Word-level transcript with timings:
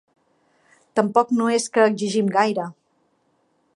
Tampoc 0.99 1.33
no 1.41 1.49
és 1.57 1.67
que 1.75 1.85
exigim 1.91 2.33
gaire. 2.39 2.67